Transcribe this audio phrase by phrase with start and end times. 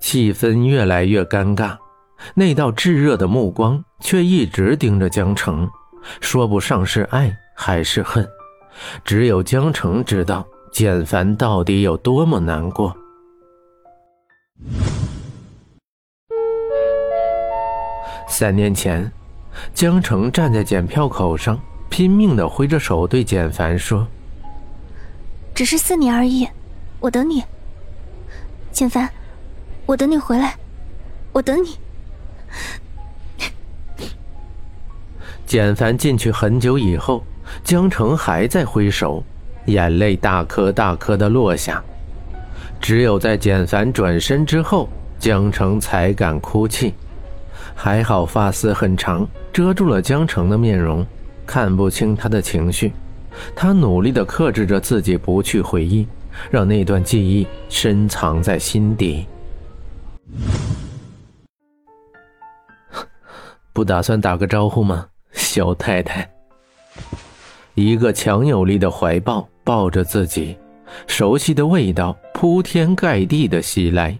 [0.00, 1.76] 气氛越来越尴尬，
[2.34, 5.68] 那道炙热的目光却一直盯着江城，
[6.20, 8.26] 说不上是爱还是恨，
[9.04, 12.96] 只有江城知道简凡到底有多么难过。
[18.28, 19.10] 三年前，
[19.74, 21.58] 江城站在检票口上，
[21.88, 24.06] 拼命的挥着手对简凡说
[25.54, 26.46] ：“只是四年而已，
[27.00, 27.42] 我等你，
[28.72, 29.08] 简凡，
[29.86, 30.56] 我等你回来，
[31.32, 31.76] 我等你。”
[35.44, 37.24] 简凡进去很久以后，
[37.64, 39.22] 江城还在挥手，
[39.66, 41.82] 眼泪大颗大颗的落下。
[42.80, 46.94] 只有在简凡转身之后，江城才敢哭泣。
[47.74, 51.04] 还好发丝很长，遮住了江城的面容，
[51.44, 52.92] 看不清他的情绪。
[53.54, 56.06] 他努力地克制着自己不去回忆，
[56.50, 59.26] 让那段记忆深藏在心底。
[63.72, 66.28] 不打算打个招呼吗，小太太？
[67.74, 70.56] 一个强有力的怀抱抱着自己，
[71.06, 74.18] 熟悉的味道铺天盖地的袭来。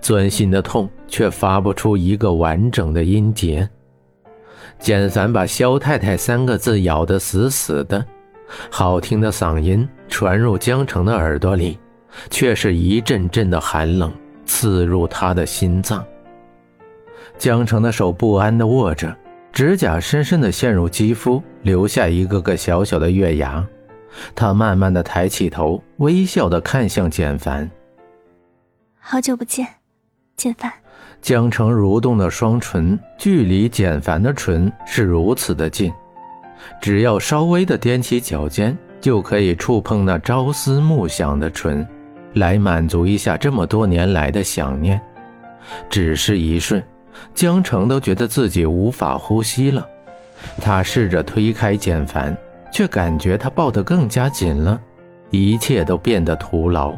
[0.00, 3.66] 钻心的痛，却发不出一个完整的音节。
[4.78, 8.04] 简凡把“萧太太”三个字咬得死死的，
[8.70, 11.78] 好听的嗓音传入江城的耳朵里，
[12.28, 14.12] 却是一阵阵的寒冷
[14.44, 16.04] 刺入他的心脏。
[17.38, 19.16] 江城的手不安地握着，
[19.52, 23.64] 指甲深深地陷入肌肤，留下一个个小小的月牙。
[24.34, 27.70] 他慢慢地抬起头，微笑地看向简凡。
[28.98, 29.66] 好久不见，
[30.36, 30.70] 简凡。
[31.22, 35.92] 江城蠕动的双唇，距离简凡的唇是如此的近，
[36.80, 41.86] 只要稍微的踮起脚尖，就可以触碰那朝思暮想的唇，
[42.34, 45.00] 来满足一下这么多年来的想念。
[45.88, 46.82] 只是一瞬，
[47.34, 49.86] 江城都觉得自己无法呼吸了。
[50.60, 52.36] 他试着推开简凡，
[52.72, 54.80] 却感觉他抱得更加紧了，
[55.30, 56.94] 一切都变得徒劳。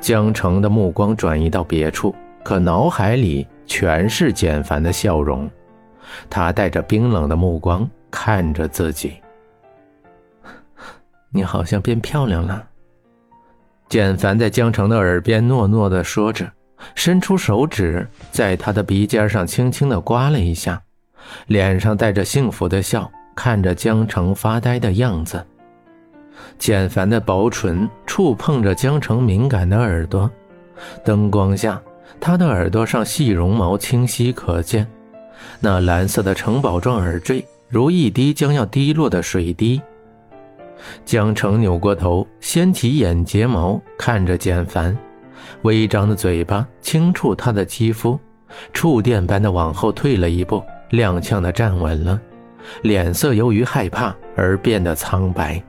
[0.00, 5.48] 江城的目光转移到别处，可脑海里全是简凡的笑容。
[6.28, 9.14] 他带着冰冷的目光看着自己。
[11.32, 12.66] 你好像变漂亮了。
[13.88, 16.50] 简凡在江城的耳边糯糯地说着，
[16.94, 20.80] 伸出手指在他的鼻尖上轻轻地刮了一下，
[21.46, 25.44] 脸上带着幸福的笑，看着江城发呆的样子。
[26.58, 30.30] 简凡的薄唇触碰着江城敏感的耳朵，
[31.04, 31.80] 灯光下，
[32.20, 34.86] 他的耳朵上细绒毛清晰可见，
[35.58, 39.80] 那蓝色的城堡状耳坠如一滴将要滴落的水滴。
[41.04, 44.96] 江城扭过头，掀起眼睫毛看着简凡，
[45.62, 48.18] 微张的嘴巴轻触他的肌肤，
[48.72, 52.20] 触电般的往后退了一步，踉跄的站稳了，
[52.82, 55.62] 脸色由于害怕而变得苍白。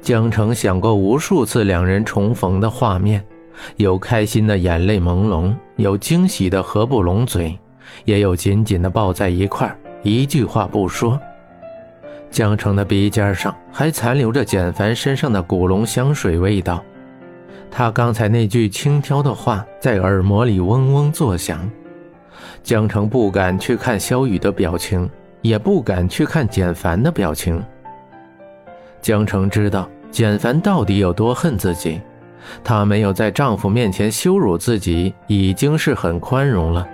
[0.00, 3.24] 江城想过无数次两人重逢的画面，
[3.76, 7.58] 有开心的眼泪朦胧，有惊喜的合不拢嘴，
[8.04, 11.20] 也有紧紧的抱在一块一句话不说。
[12.30, 16.82] 江城的鼻尖上还残留着简凡身上的古龙香水味道，
[17.70, 21.68] 他刚才那句轻佻的话在耳膜里嗡嗡作响。
[22.62, 25.08] 江城不敢去看萧雨的表情，
[25.40, 27.62] 也不敢去看简凡的表情。
[29.00, 32.00] 江城知道简凡到底有多恨自己，
[32.62, 36.86] 她没有在丈夫面前羞辱自己，已经是很宽容了。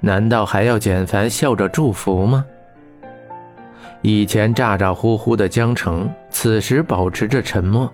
[0.00, 2.44] 难道还要简凡笑着祝福吗？
[4.04, 7.90] 以前咋咋呼呼的江城，此时保持着沉默，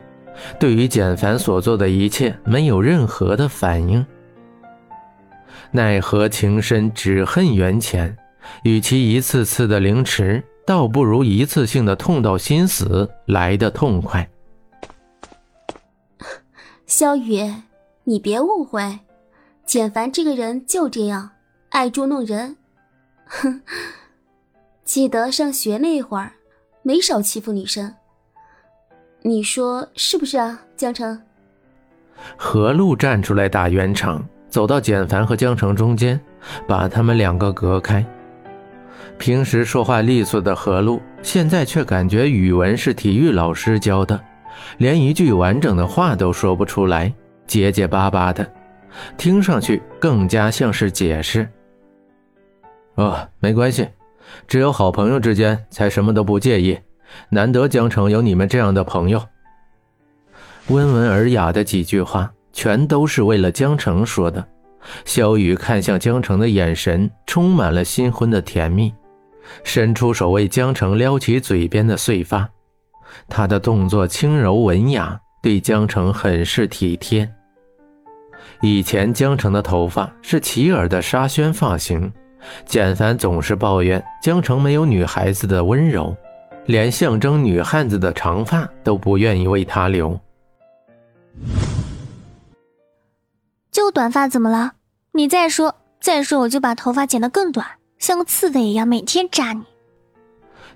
[0.59, 4.04] 对于简凡所做的一切没有任何的反应。
[5.70, 8.16] 奈何情深只恨缘浅，
[8.65, 10.43] 与其一次次的凌迟。
[10.66, 14.28] 倒不如一次性的痛到心死来的痛快。
[16.87, 17.53] 萧雨，
[18.04, 19.00] 你别误会，
[19.64, 21.31] 简凡这个人就这样，
[21.70, 22.56] 爱捉弄人。
[23.26, 23.62] 哼，
[24.90, 26.32] 记得上学那会儿，
[26.82, 27.94] 没少欺负女生。
[29.22, 31.16] 你说是不是啊，江城？
[32.37, 36.20] 何璐站出来打圆场，走到简凡和江城中间，
[36.66, 38.04] 把他们两个隔开。
[39.16, 44.20] 平时说话利索的何璐，现在却感觉语文是体育老师教的，
[44.78, 47.14] 连一句完整的话都说不出来，
[47.46, 48.44] 结结巴巴的，
[49.16, 51.48] 听上去更加像是解释。
[52.96, 53.87] 哦，没关系，
[54.46, 56.78] 只有好朋友之间才什么都不介意，
[57.28, 59.22] 难得江城有你们这样的朋友。
[60.69, 64.46] 温文尔雅的几句话，全都是为了江城说的。
[65.05, 68.93] 萧雨看向江城的眼神充满了新婚的甜蜜，
[69.62, 72.49] 伸出手为江城撩起嘴边的碎发，
[73.28, 77.31] 他的动作轻柔文雅，对江城很是体贴。
[78.62, 82.11] 以前江城的头发是齐耳的沙宣发型，
[82.64, 86.16] 简凡总是抱怨江城没有女孩子的温柔，
[86.66, 90.19] 连象征女汉子的长发都不愿意为他留。
[93.70, 94.72] 就短发怎么了？
[95.12, 97.66] 你再说再说，我就把头发剪得更短，
[97.98, 99.62] 像个刺猬一样，每天扎你。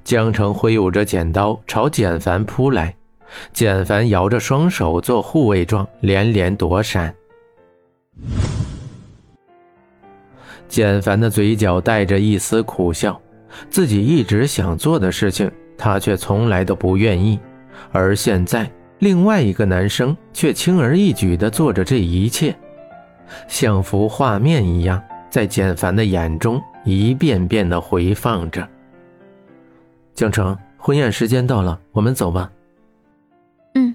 [0.04, 2.94] 江城挥舞着剪刀朝简凡扑来，
[3.52, 7.14] 简凡摇着双手做护卫状，连连躲闪。
[10.68, 13.20] 简凡的嘴角带着一丝苦笑，
[13.70, 17.38] 自己一直想做的事情，他却从来都不愿意，
[17.92, 22.54] 而现在，另外一个男生却轻而易举地做着这一切。
[23.48, 28.68] 像幅画面一样，在简凡的眼中一遍遍的回放着。
[30.14, 32.50] 江城，婚宴时间到了，我们走吧。
[33.74, 33.94] 嗯，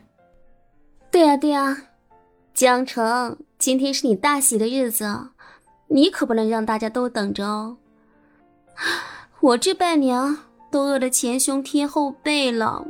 [1.10, 1.78] 对呀对呀，
[2.54, 5.06] 江城，今天是你大喜的日子，
[5.90, 7.78] 你可不能让大家都等着哦。
[9.42, 10.38] 我这伴娘
[10.72, 12.86] 都饿得前胸贴后背了。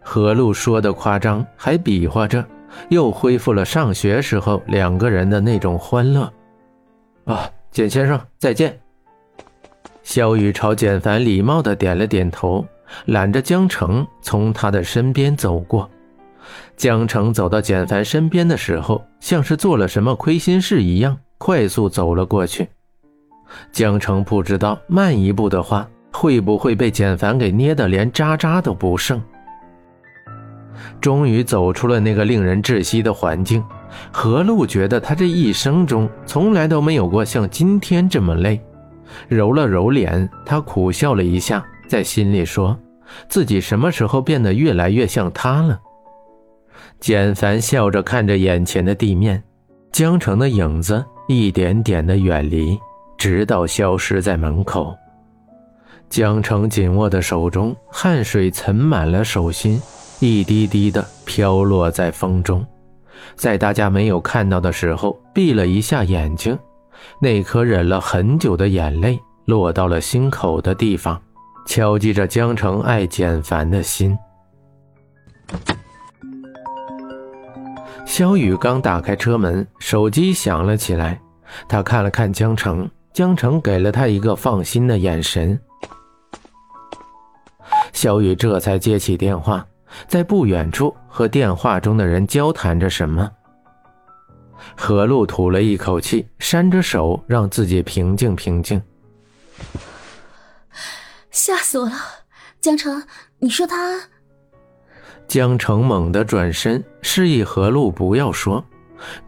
[0.00, 2.44] 何露说的夸张，还比划着。
[2.90, 6.30] 又恢复了上学时候两个人的那种欢乐。
[7.24, 8.78] 啊，简先生，再见。
[10.02, 12.64] 萧雨朝简凡礼貌的点了点头，
[13.06, 15.88] 揽着江城从他的身边走过。
[16.76, 22.68] 江城走到简凡身边的时候，像是做了什么亏心事一样，快速走了过去。
[23.70, 29.22] 江城不知道慢一步的话，会不会被简凡给捏得连渣渣都不剩。
[31.00, 33.64] 终于走出了那个令人窒息的环境，
[34.12, 38.60] 何露觉得他这一生中从来都没有过像今天这么累。
[39.28, 42.76] 揉了揉脸，他苦笑了一下，在心里说
[43.28, 45.78] ：“自己什么时候变得越来越像他了？”
[46.98, 49.42] 简凡笑着看着眼前的地面，
[49.92, 52.78] 江城的影子一点点的远离，
[53.18, 54.94] 直到消失在门口。
[56.08, 59.80] 江城紧握的手中，汗水涔满了手心。
[60.20, 62.64] 一滴滴的飘落在风中，
[63.34, 66.58] 在大家没有看到的时候，闭了一下眼睛，
[67.20, 71.20] 那颗忍了很久的眼泪落到了心口的地方，
[71.66, 74.16] 敲击着江城爱简凡的心。
[78.06, 81.20] 萧雨刚打开车门，手机响了起来，
[81.68, 85.60] 他看了看江城，江城给了他一个放心的眼神，
[87.92, 89.66] 小雨这才接起电话。
[90.08, 93.30] 在不远处和电话中的人交谈着什么。
[94.76, 98.82] 何露吐了一口气，扇着手让自己平静平静。
[101.30, 101.92] 吓死我了，
[102.60, 103.02] 江城，
[103.38, 104.00] 你说他？
[105.28, 108.64] 江城猛地转身，示意何露不要说，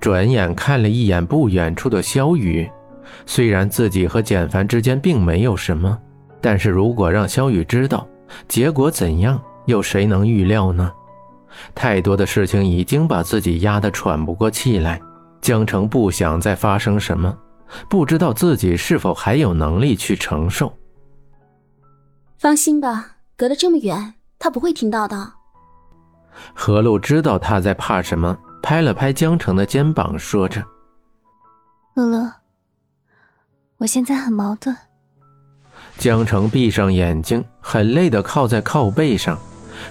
[0.01, 2.71] 转眼看了一眼不远处的萧雨。
[3.27, 5.99] 虽然自己和简凡之间并没有什么，
[6.41, 8.07] 但是如果让萧雨知道，
[8.47, 9.41] 结果怎样？
[9.67, 10.91] 又谁能预料呢？
[11.75, 15.01] 太多的事情已经把自己压得喘不过气来。
[15.41, 17.37] 江城不想再发生什么，
[17.89, 20.73] 不知道自己是否还有能力去承受。
[22.39, 25.38] 放心吧，隔得这么远，他不会听到的。
[26.55, 30.65] 何露知道他在怕什么，拍了拍江城的肩膀，说着
[31.95, 32.33] ：“乐乐，
[33.79, 34.77] 我现在很矛盾。”
[35.99, 39.39] 江城闭上眼睛，很累的靠在靠背上。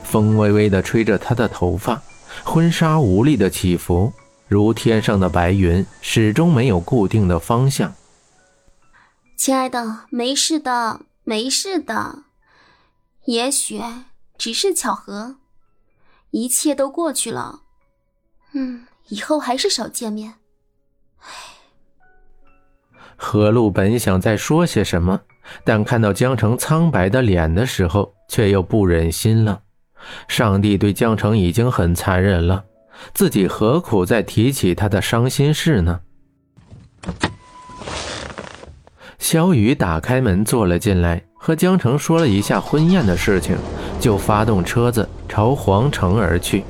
[0.03, 2.01] 风微微的吹着他的头发，
[2.43, 4.11] 婚纱无力的起伏，
[4.49, 7.93] 如天上的白云，始终没有固定的方向。
[9.37, 12.23] 亲爱的，没事的，没事的，
[13.25, 13.81] 也许
[14.37, 15.37] 只是巧合，
[16.31, 17.61] 一切都过去了。
[18.53, 20.35] 嗯，以后还是少见面。
[21.19, 21.27] 唉。
[23.15, 25.21] 何露本想再说些什么，
[25.63, 29.63] 但看到江城苍白的脸的时候，却又不忍心了。
[30.27, 32.65] 上帝对江城已经很残忍了，
[33.13, 36.01] 自己何苦再提起他的伤心事呢？
[39.17, 43.55] 萧雨打开门坐了进来，和江城说了一下婚宴的事情，
[44.01, 46.65] 就发动车子朝皇城而去。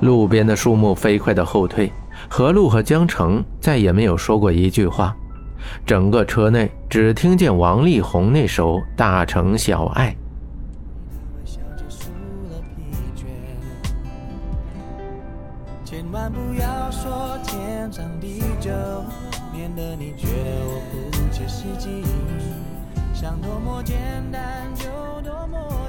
[0.00, 1.92] 路边的树木飞快的后退，
[2.28, 5.14] 何路和江城再也没有说过一句话，
[5.86, 10.16] 整个车内只听见王力宏那首《大城小爱》。
[15.84, 18.72] 千万不要说天长地久，
[19.52, 22.02] 免得你觉得我不切实际，
[23.20, 23.94] 想多么简
[24.32, 24.86] 单就
[25.20, 25.79] 多么